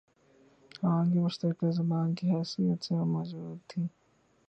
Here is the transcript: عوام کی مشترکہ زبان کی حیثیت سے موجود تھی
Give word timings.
عوام 0.83 1.05
کی 1.11 1.19
مشترکہ 1.19 1.69
زبان 1.71 2.07
کی 2.17 2.25
حیثیت 2.33 2.79
سے 2.85 2.93
موجود 3.07 3.57
تھی 3.69 3.81